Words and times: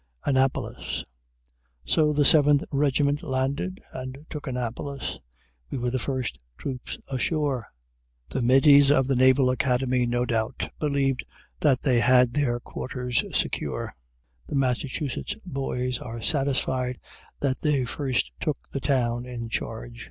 ANNAPOLIS 0.25 1.05
So 1.85 2.11
the 2.11 2.25
Seventh 2.25 2.63
Regiment 2.71 3.21
landed 3.21 3.83
and 3.91 4.25
took 4.31 4.47
Annapolis. 4.47 5.19
We 5.69 5.77
were 5.77 5.91
the 5.91 5.99
first 5.99 6.39
troops 6.57 6.97
ashore. 7.11 7.67
The 8.27 8.41
middies 8.41 8.89
of 8.89 9.05
the 9.05 9.15
Naval 9.15 9.51
Academy 9.51 10.07
no 10.07 10.25
doubt 10.25 10.71
believe 10.79 11.17
that 11.59 11.83
they 11.83 11.99
had 11.99 12.31
their 12.31 12.59
quarters 12.59 13.23
secure. 13.37 13.93
The 14.47 14.55
Massachusetts 14.55 15.35
boys 15.45 15.99
are 15.99 16.19
satisfied 16.19 16.99
that 17.39 17.59
they 17.61 17.85
first 17.85 18.31
took 18.39 18.57
the 18.71 18.79
town 18.79 19.27
in 19.27 19.49
charge. 19.49 19.99